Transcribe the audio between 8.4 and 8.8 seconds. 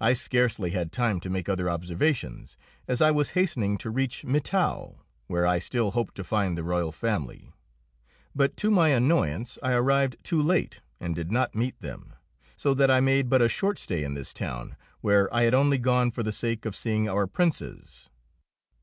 to